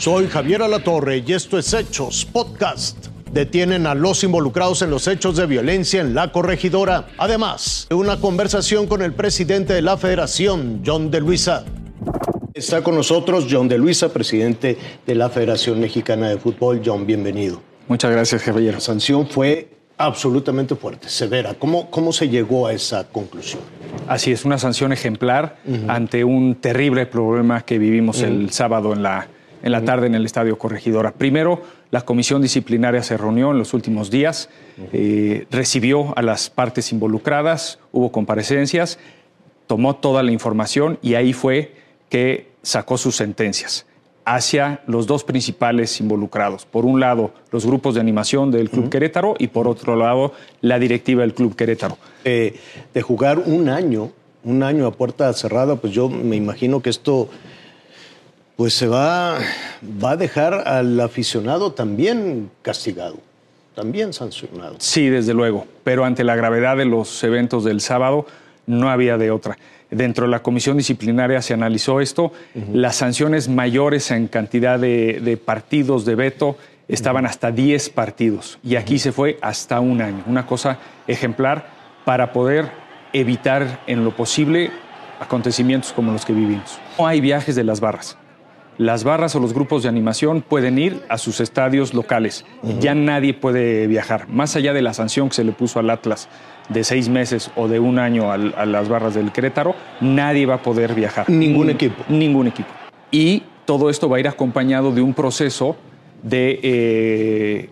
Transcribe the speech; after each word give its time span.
Soy 0.00 0.28
Javier 0.28 0.62
Alatorre 0.62 1.22
y 1.26 1.34
esto 1.34 1.58
es 1.58 1.74
Hechos 1.74 2.24
Podcast. 2.24 3.08
Detienen 3.34 3.86
a 3.86 3.94
los 3.94 4.24
involucrados 4.24 4.80
en 4.80 4.88
los 4.88 5.06
hechos 5.06 5.36
de 5.36 5.44
violencia 5.44 6.00
en 6.00 6.14
la 6.14 6.32
corregidora. 6.32 7.08
Además, 7.18 7.86
una 7.90 8.18
conversación 8.18 8.86
con 8.86 9.02
el 9.02 9.12
presidente 9.12 9.74
de 9.74 9.82
la 9.82 9.98
federación, 9.98 10.80
John 10.86 11.10
de 11.10 11.20
Luisa. 11.20 11.66
Está 12.54 12.82
con 12.82 12.94
nosotros 12.94 13.46
John 13.50 13.68
de 13.68 13.76
Luisa, 13.76 14.10
presidente 14.10 14.78
de 15.06 15.14
la 15.14 15.28
Federación 15.28 15.78
Mexicana 15.78 16.30
de 16.30 16.38
Fútbol. 16.38 16.80
John, 16.82 17.06
bienvenido. 17.06 17.60
Muchas 17.86 18.10
gracias, 18.10 18.42
Javier. 18.42 18.72
La 18.72 18.80
sanción 18.80 19.28
fue 19.28 19.68
absolutamente 19.98 20.76
fuerte, 20.76 21.10
severa. 21.10 21.52
¿Cómo, 21.52 21.90
cómo 21.90 22.14
se 22.14 22.26
llegó 22.30 22.66
a 22.66 22.72
esa 22.72 23.06
conclusión? 23.06 23.60
Así 24.08 24.32
es, 24.32 24.46
una 24.46 24.56
sanción 24.56 24.94
ejemplar 24.94 25.58
ante 25.88 26.24
un 26.24 26.54
terrible 26.54 27.04
problema 27.04 27.60
que 27.60 27.78
vivimos 27.78 28.22
el 28.22 28.50
sábado 28.50 28.94
en 28.94 29.02
la, 29.02 29.28
en 29.62 29.72
la 29.72 29.84
tarde 29.84 30.06
en 30.06 30.14
el 30.14 30.24
Estadio 30.24 30.58
Corregidora. 30.58 31.12
Primero, 31.12 31.62
la 31.90 32.02
comisión 32.02 32.42
disciplinaria 32.42 33.02
se 33.02 33.16
reunió 33.16 33.50
en 33.50 33.58
los 33.58 33.74
últimos 33.74 34.10
días, 34.10 34.48
eh, 34.92 35.46
recibió 35.50 36.16
a 36.16 36.22
las 36.22 36.50
partes 36.50 36.92
involucradas, 36.92 37.78
hubo 37.92 38.12
comparecencias, 38.12 38.98
tomó 39.66 39.96
toda 39.96 40.22
la 40.22 40.32
información 40.32 40.98
y 41.02 41.14
ahí 41.14 41.32
fue 41.32 41.74
que 42.08 42.50
sacó 42.62 42.98
sus 42.98 43.16
sentencias 43.16 43.86
hacia 44.24 44.80
los 44.86 45.06
dos 45.06 45.24
principales 45.24 46.00
involucrados. 46.00 46.66
Por 46.66 46.84
un 46.84 47.00
lado, 47.00 47.32
los 47.50 47.66
grupos 47.66 47.94
de 47.94 48.00
animación 48.00 48.50
del 48.50 48.70
Club 48.70 48.88
Querétaro 48.90 49.34
y 49.38 49.48
por 49.48 49.66
otro 49.66 49.96
lado, 49.96 50.32
la 50.60 50.78
directiva 50.78 51.22
del 51.22 51.34
Club 51.34 51.56
Querétaro. 51.56 51.98
Eh, 52.24 52.58
de 52.94 53.02
jugar 53.02 53.38
un 53.38 53.68
año, 53.68 54.12
un 54.44 54.62
año 54.62 54.86
a 54.86 54.92
puerta 54.92 55.32
cerrada, 55.32 55.76
pues 55.76 55.92
yo 55.92 56.08
me 56.08 56.36
imagino 56.36 56.80
que 56.80 56.90
esto 56.90 57.28
pues 58.56 58.74
se 58.74 58.86
va, 58.88 59.38
va 60.02 60.12
a 60.12 60.16
dejar 60.16 60.54
al 60.68 61.00
aficionado 61.00 61.72
también 61.72 62.50
castigado, 62.62 63.16
también 63.74 64.12
sancionado. 64.12 64.76
Sí, 64.78 65.08
desde 65.08 65.34
luego, 65.34 65.66
pero 65.84 66.04
ante 66.04 66.24
la 66.24 66.36
gravedad 66.36 66.76
de 66.76 66.84
los 66.84 67.22
eventos 67.24 67.64
del 67.64 67.80
sábado 67.80 68.26
no 68.66 68.90
había 68.90 69.18
de 69.18 69.30
otra. 69.30 69.58
Dentro 69.90 70.26
de 70.26 70.30
la 70.30 70.42
comisión 70.42 70.76
disciplinaria 70.76 71.42
se 71.42 71.52
analizó 71.52 72.00
esto. 72.00 72.32
Las 72.72 72.96
sanciones 72.96 73.48
mayores 73.48 74.10
en 74.12 74.28
cantidad 74.28 74.78
de, 74.78 75.40
partidos 75.44 76.04
de 76.04 76.14
veto 76.14 76.56
estaban 76.86 77.26
hasta 77.26 77.50
10 77.50 77.90
partidos 77.90 78.58
y 78.62 78.76
aquí 78.76 78.98
se 78.98 79.12
fue 79.12 79.38
hasta 79.42 79.80
un 79.80 80.00
año. 80.00 80.22
Una 80.26 80.46
cosa 80.46 80.78
ejemplar 81.06 81.70
para 82.04 82.32
poder 82.32 82.70
evitar 83.12 83.80
en 83.86 84.04
lo 84.04 84.14
posible 84.14 84.70
acontecimientos 85.18 85.92
como 85.92 86.12
los 86.12 86.24
que 86.24 86.32
vivimos. 86.32 86.78
No 86.98 87.06
hay 87.06 87.20
viajes 87.20 87.56
de 87.56 87.64
las 87.64 87.80
barras. 87.80 88.16
Las 88.80 89.04
barras 89.04 89.36
o 89.36 89.40
los 89.40 89.52
grupos 89.52 89.82
de 89.82 89.90
animación 89.90 90.40
pueden 90.40 90.78
ir 90.78 91.02
a 91.10 91.18
sus 91.18 91.40
estadios 91.40 91.92
locales. 91.92 92.46
Ya 92.80 92.94
nadie 92.94 93.34
puede 93.34 93.86
viajar. 93.86 94.26
Más 94.30 94.56
allá 94.56 94.72
de 94.72 94.80
la 94.80 94.94
sanción 94.94 95.28
que 95.28 95.34
se 95.34 95.44
le 95.44 95.52
puso 95.52 95.80
al 95.80 95.90
Atlas 95.90 96.30
de 96.70 96.82
seis 96.82 97.10
meses 97.10 97.50
o 97.56 97.68
de 97.68 97.78
un 97.78 97.98
año 97.98 98.32
a 98.32 98.38
las 98.38 98.88
barras 98.88 99.12
del 99.12 99.32
Querétaro, 99.32 99.74
nadie 100.00 100.46
va 100.46 100.54
a 100.54 100.62
poder 100.62 100.94
viajar. 100.94 101.28
Ningún 101.28 101.68
equipo. 101.68 102.02
Ningún 102.08 102.46
equipo. 102.46 102.70
Y 103.10 103.42
todo 103.66 103.90
esto 103.90 104.08
va 104.08 104.16
a 104.16 104.20
ir 104.20 104.28
acompañado 104.28 104.92
de 104.92 105.02
un 105.02 105.12
proceso 105.12 105.76
de 106.22 106.58
eh, 106.62 107.68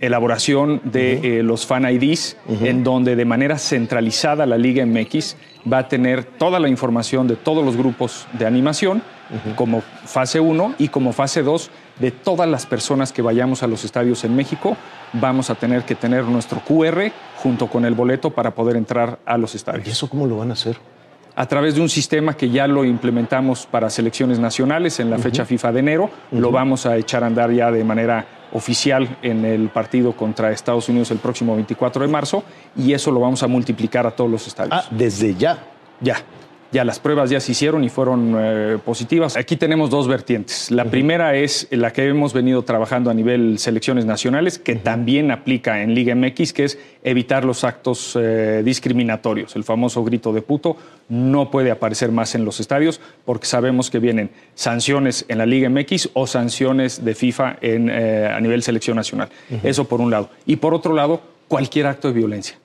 elaboración 0.00 0.80
de 0.84 1.40
eh, 1.40 1.42
los 1.42 1.66
fan 1.66 1.84
IDs, 1.84 2.38
en 2.62 2.82
donde 2.82 3.14
de 3.14 3.26
manera 3.26 3.58
centralizada 3.58 4.46
la 4.46 4.56
Liga 4.56 4.86
MX 4.86 5.36
va 5.70 5.80
a 5.80 5.88
tener 5.88 6.24
toda 6.24 6.60
la 6.60 6.70
información 6.70 7.28
de 7.28 7.36
todos 7.36 7.62
los 7.62 7.76
grupos 7.76 8.26
de 8.38 8.46
animación, 8.46 9.02
como 9.56 9.80
fase 9.80 10.40
1 10.40 10.74
y 10.78 10.88
como 10.88 11.12
fase 11.12 11.42
2 11.42 11.70
de 11.98 12.10
todas 12.10 12.48
las 12.48 12.66
personas 12.66 13.12
que 13.12 13.22
vayamos 13.22 13.62
a 13.62 13.66
los 13.66 13.84
estadios 13.84 14.24
en 14.24 14.34
México, 14.34 14.76
vamos 15.12 15.50
a 15.50 15.54
tener 15.54 15.84
que 15.84 15.94
tener 15.94 16.24
nuestro 16.24 16.60
QR 16.60 17.10
junto 17.42 17.66
con 17.68 17.84
el 17.84 17.94
boleto 17.94 18.30
para 18.30 18.54
poder 18.54 18.76
entrar 18.76 19.18
a 19.26 19.36
los 19.36 19.54
estadios. 19.54 19.86
¿Y 19.86 19.90
eso 19.90 20.08
cómo 20.08 20.26
lo 20.26 20.38
van 20.38 20.50
a 20.50 20.54
hacer? 20.54 20.78
a 21.38 21.46
través 21.46 21.76
de 21.76 21.80
un 21.80 21.88
sistema 21.88 22.36
que 22.36 22.50
ya 22.50 22.66
lo 22.66 22.84
implementamos 22.84 23.64
para 23.64 23.90
selecciones 23.90 24.40
nacionales 24.40 24.98
en 24.98 25.08
la 25.08 25.18
fecha 25.18 25.44
FIFA 25.44 25.70
de 25.70 25.78
enero. 25.78 26.10
Lo 26.32 26.50
vamos 26.50 26.84
a 26.84 26.96
echar 26.96 27.22
a 27.22 27.28
andar 27.28 27.52
ya 27.52 27.70
de 27.70 27.84
manera 27.84 28.26
oficial 28.52 29.18
en 29.22 29.44
el 29.44 29.68
partido 29.68 30.16
contra 30.16 30.50
Estados 30.50 30.88
Unidos 30.88 31.12
el 31.12 31.18
próximo 31.18 31.54
24 31.54 32.02
de 32.02 32.08
marzo 32.08 32.42
y 32.74 32.92
eso 32.92 33.12
lo 33.12 33.20
vamos 33.20 33.44
a 33.44 33.46
multiplicar 33.46 34.04
a 34.04 34.10
todos 34.10 34.28
los 34.28 34.48
estadios. 34.48 34.84
Ah, 34.84 34.88
desde 34.90 35.36
ya. 35.36 35.58
Ya. 36.00 36.16
Ya 36.70 36.84
las 36.84 36.98
pruebas 36.98 37.30
ya 37.30 37.40
se 37.40 37.52
hicieron 37.52 37.82
y 37.82 37.88
fueron 37.88 38.34
eh, 38.38 38.78
positivas. 38.84 39.36
Aquí 39.38 39.56
tenemos 39.56 39.88
dos 39.88 40.06
vertientes. 40.06 40.70
La 40.70 40.84
primera 40.84 41.34
es 41.34 41.66
la 41.70 41.92
que 41.92 42.06
hemos 42.06 42.34
venido 42.34 42.62
trabajando 42.62 43.10
a 43.10 43.14
nivel 43.14 43.58
selecciones 43.58 44.04
nacionales, 44.04 44.58
que 44.58 44.76
también 44.76 45.30
aplica 45.30 45.82
en 45.82 45.94
Liga 45.94 46.14
MX, 46.14 46.52
que 46.52 46.64
es 46.64 46.78
evitar 47.02 47.46
los 47.46 47.64
actos 47.64 48.16
eh, 48.20 48.62
discriminatorios. 48.62 49.56
El 49.56 49.64
famoso 49.64 50.04
grito 50.04 50.32
de 50.32 50.42
puto 50.42 50.76
no 51.08 51.50
puede 51.50 51.70
aparecer 51.70 52.12
más 52.12 52.34
en 52.34 52.44
los 52.44 52.60
estadios 52.60 53.00
porque 53.24 53.46
sabemos 53.46 53.88
que 53.90 53.98
vienen 53.98 54.30
sanciones 54.54 55.24
en 55.28 55.38
la 55.38 55.46
Liga 55.46 55.70
MX 55.70 56.10
o 56.12 56.26
sanciones 56.26 57.02
de 57.02 57.14
FIFA 57.14 57.56
en, 57.62 57.88
eh, 57.90 58.30
a 58.30 58.38
nivel 58.40 58.62
selección 58.62 58.96
nacional. 58.96 59.30
Eso 59.62 59.84
por 59.88 60.02
un 60.02 60.10
lado. 60.10 60.28
Y 60.44 60.56
por 60.56 60.74
otro 60.74 60.92
lado, 60.92 61.22
cualquier 61.48 61.86
acto 61.86 62.08
de 62.08 62.14
violencia. 62.14 62.58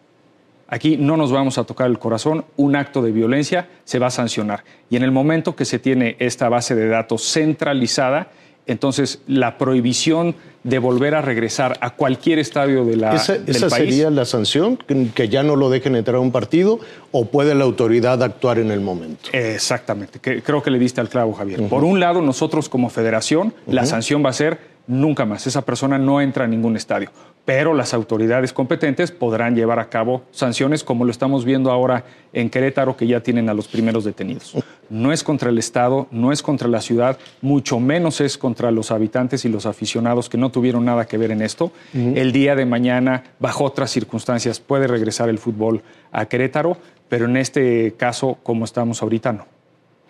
Aquí 0.73 0.97
no 0.97 1.17
nos 1.17 1.31
vamos 1.31 1.59
a 1.59 1.65
tocar 1.65 1.85
el 1.87 1.99
corazón, 1.99 2.45
un 2.57 2.75
acto 2.75 3.03
de 3.03 3.11
violencia 3.11 3.67
se 3.85 3.99
va 3.99 4.07
a 4.07 4.09
sancionar. 4.09 4.63
Y 4.89 4.95
en 4.95 5.03
el 5.03 5.11
momento 5.11 5.55
que 5.55 5.65
se 5.65 5.77
tiene 5.77 6.15
esta 6.17 6.49
base 6.49 6.73
de 6.73 6.87
datos 6.87 7.21
centralizada, 7.31 8.31
entonces 8.65 9.21
la 9.27 9.59
prohibición 9.59 10.33
de 10.63 10.79
volver 10.79 11.13
a 11.13 11.21
regresar 11.21 11.77
a 11.79 11.91
cualquier 11.91 12.39
estadio 12.39 12.85
de 12.85 12.95
la, 12.95 13.13
¿Esa, 13.13 13.33
del 13.33 13.55
esa 13.55 13.67
país. 13.69 13.83
sería 13.83 14.09
la 14.09 14.25
sanción? 14.25 14.77
¿Que 15.13 15.29
ya 15.29 15.43
no 15.43 15.55
lo 15.55 15.69
dejen 15.69 15.95
entrar 15.95 16.15
a 16.15 16.19
un 16.21 16.31
partido? 16.31 16.79
¿O 17.11 17.25
puede 17.25 17.53
la 17.53 17.65
autoridad 17.65 18.23
actuar 18.23 18.57
en 18.57 18.71
el 18.71 18.81
momento? 18.81 19.29
Exactamente, 19.31 20.17
que- 20.19 20.41
creo 20.41 20.63
que 20.63 20.71
le 20.71 20.79
diste 20.79 21.01
al 21.01 21.09
clavo, 21.09 21.33
Javier. 21.33 21.67
Por 21.67 21.83
un 21.83 21.99
lado, 21.99 22.19
nosotros 22.23 22.67
como 22.67 22.89
federación, 22.89 23.53
la 23.67 23.85
sanción 23.85 24.25
va 24.25 24.29
a 24.31 24.33
ser 24.33 24.57
nunca 24.87 25.25
más. 25.25 25.45
Esa 25.45 25.61
persona 25.61 25.99
no 25.99 26.19
entra 26.19 26.45
a 26.45 26.47
ningún 26.47 26.75
estadio. 26.77 27.11
Pero 27.45 27.73
las 27.73 27.93
autoridades 27.93 28.53
competentes 28.53 29.11
podrán 29.11 29.53
llevar 29.53 29.77
a 29.79 29.89
cabo 29.89 30.23
sanciones 30.31 30.83
como 30.83 31.03
lo 31.03 31.11
estamos 31.11 31.43
viendo 31.43 31.71
ahora 31.71 32.05
en 32.31 32.49
Querétaro, 32.49 32.95
que 32.95 33.05
ya 33.05 33.19
tienen 33.19 33.49
a 33.49 33.53
los 33.53 33.67
primeros 33.67 34.05
detenidos. 34.05 34.55
No 34.89 35.11
es 35.11 35.25
contra 35.25 35.49
el 35.49 35.57
Estado, 35.57 36.07
no 36.11 36.31
es 36.31 36.41
contra 36.41 36.69
la 36.69 36.79
ciudad, 36.79 37.17
mucho 37.41 37.81
menos 37.81 38.21
es 38.21 38.37
contra 38.37 38.71
los 38.71 38.91
habitantes 38.91 39.43
y 39.43 39.49
los 39.49 39.65
aficionados 39.65 40.29
que 40.29 40.37
no 40.37 40.51
tuvieron 40.51 40.85
nada 40.85 41.05
que 41.05 41.17
ver 41.17 41.31
en 41.31 41.41
esto. 41.41 41.73
El 41.93 42.31
día 42.31 42.55
de 42.55 42.65
mañana, 42.65 43.23
bajo 43.39 43.65
otras 43.65 43.91
circunstancias, 43.91 44.61
puede 44.61 44.87
regresar 44.87 45.27
el 45.27 45.37
fútbol 45.37 45.81
a 46.13 46.25
Querétaro, 46.27 46.77
pero 47.09 47.25
en 47.25 47.35
este 47.35 47.95
caso, 47.97 48.37
como 48.41 48.63
estamos 48.63 49.01
ahorita, 49.01 49.33
no. 49.33 49.45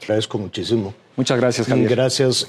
Agradezco 0.03 0.37
muchísimo. 0.37 0.93
Muchas 1.15 1.39
gracias, 1.39 1.67
Javier. 1.67 1.89
Gracias. 1.89 2.47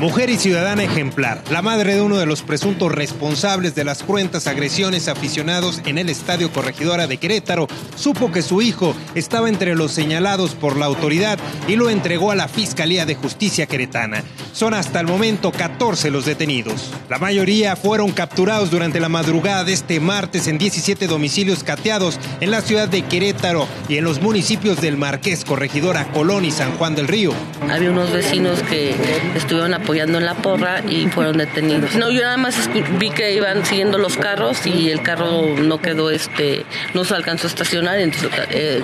Mujer 0.00 0.28
y 0.28 0.36
ciudadana 0.36 0.84
ejemplar, 0.84 1.42
la 1.50 1.62
madre 1.62 1.94
de 1.94 2.00
uno 2.00 2.16
de 2.16 2.26
los 2.26 2.42
presuntos 2.42 2.92
responsables 2.92 3.74
de 3.74 3.84
las 3.84 4.02
cruentas 4.02 4.46
agresiones 4.46 5.08
a 5.08 5.14
aficionados 5.14 5.80
en 5.86 5.96
el 5.96 6.10
Estadio 6.10 6.52
Corregidora 6.52 7.06
de 7.06 7.16
Querétaro, 7.16 7.68
supo 7.96 8.30
que 8.30 8.42
su 8.42 8.60
hijo 8.60 8.94
estaba 9.14 9.48
entre 9.48 9.74
los 9.74 9.92
señalados 9.92 10.54
por 10.54 10.76
la 10.76 10.86
autoridad 10.86 11.38
y 11.68 11.76
lo 11.76 11.88
entregó 11.88 12.30
a 12.30 12.34
la 12.34 12.48
Fiscalía 12.48 13.06
de 13.06 13.14
Justicia 13.14 13.66
Queretana. 13.66 14.22
Son 14.52 14.74
hasta 14.74 15.00
el 15.00 15.06
momento 15.06 15.52
14 15.52 16.10
los 16.10 16.26
detenidos. 16.26 16.90
La 17.08 17.18
mayoría 17.18 17.76
fueron 17.76 18.12
capturados 18.12 18.70
durante 18.70 19.00
la 19.00 19.08
madrugada 19.08 19.64
de 19.64 19.72
este 19.72 20.00
martes 20.00 20.46
en 20.46 20.58
17 20.58 21.06
domicilios 21.06 21.64
cateados 21.64 22.18
en 22.40 22.50
la 22.50 22.60
ciudad 22.60 22.88
de 22.88 23.02
Querétaro 23.02 23.66
y 23.88 23.96
en 23.96 24.04
los 24.04 24.20
municipios 24.20 24.80
del 24.80 24.96
Marqués, 24.96 25.44
Corregidora, 25.44 26.06
Colón 26.12 26.44
y 26.44 26.50
San 26.50 26.76
Juan 26.76 26.94
del 26.94 27.08
Río. 27.08 27.32
Había 27.70 27.90
unos 27.90 28.12
vecinos 28.12 28.62
que 28.62 28.94
estuvieron 29.34 29.72
apoyando 29.84 30.18
en 30.18 30.24
la 30.24 30.34
porra 30.34 30.82
y 30.88 31.06
fueron 31.08 31.36
detenidos. 31.36 31.94
No, 31.94 32.10
yo 32.10 32.22
nada 32.22 32.38
más 32.38 32.70
vi 32.98 33.10
que 33.10 33.34
iban 33.34 33.64
siguiendo 33.66 33.98
los 33.98 34.16
carros 34.16 34.66
y 34.66 34.88
el 34.88 35.02
carro 35.02 35.56
no 35.56 35.80
quedó, 35.80 36.10
este, 36.10 36.64
no 36.94 37.04
se 37.04 37.14
alcanzó 37.14 37.46
a 37.46 37.50
estacionar, 37.50 37.98
entonces 37.98 38.30
eh, 38.50 38.82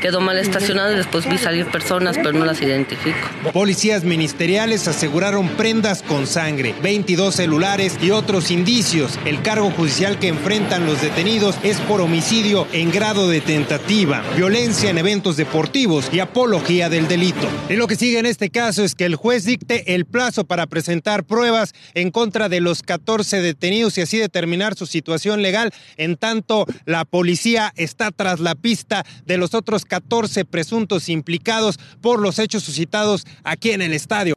quedó 0.00 0.20
mal 0.20 0.38
estacionado 0.38 0.94
y 0.94 0.96
después 0.96 1.28
vi 1.28 1.36
salir 1.36 1.66
personas, 1.66 2.16
pero 2.16 2.32
no 2.32 2.46
las 2.46 2.62
identifico. 2.62 3.28
Policías 3.52 4.04
ministeriales 4.04 4.88
aseguraron 4.88 5.48
prendas 5.50 6.02
con 6.02 6.26
sangre, 6.26 6.74
22 6.82 7.34
celulares 7.34 7.98
y 8.00 8.10
otros 8.10 8.50
indicios. 8.50 9.18
El 9.26 9.42
cargo 9.42 9.70
judicial 9.70 10.18
que 10.18 10.28
enfrentan 10.28 10.86
los 10.86 11.02
detenidos 11.02 11.56
es 11.62 11.76
por 11.80 12.00
homicidio 12.00 12.66
en 12.72 12.90
grado 12.90 13.28
de 13.28 13.42
tentativa, 13.42 14.22
violencia 14.34 14.88
en 14.88 14.96
eventos 14.96 15.36
deportivos 15.36 16.08
y 16.10 16.20
apología 16.20 16.88
del 16.88 17.06
delito. 17.06 17.46
Y 17.68 17.74
lo 17.74 17.86
que 17.86 17.96
sigue 17.96 18.18
en 18.18 18.26
este 18.26 18.48
caso 18.48 18.82
es 18.82 18.94
que 18.94 19.04
el 19.04 19.16
juez 19.16 19.44
dicte 19.44 19.94
el 19.94 20.06
plazo 20.06 20.21
para 20.46 20.68
presentar 20.68 21.24
pruebas 21.24 21.74
en 21.94 22.12
contra 22.12 22.48
de 22.48 22.60
los 22.60 22.82
14 22.82 23.42
detenidos 23.42 23.98
y 23.98 24.02
así 24.02 24.18
determinar 24.18 24.76
su 24.76 24.86
situación 24.86 25.42
legal. 25.42 25.72
En 25.96 26.16
tanto, 26.16 26.64
la 26.84 27.04
policía 27.04 27.72
está 27.74 28.12
tras 28.12 28.38
la 28.38 28.54
pista 28.54 29.04
de 29.26 29.36
los 29.36 29.52
otros 29.54 29.84
14 29.84 30.44
presuntos 30.44 31.08
implicados 31.08 31.78
por 32.00 32.20
los 32.20 32.38
hechos 32.38 32.62
suscitados 32.62 33.26
aquí 33.42 33.72
en 33.72 33.82
el 33.82 33.92
estadio. 33.92 34.34